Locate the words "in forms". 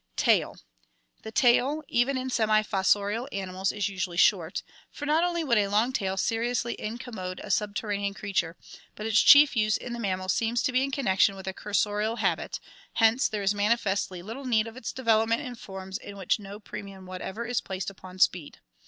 15.43-15.99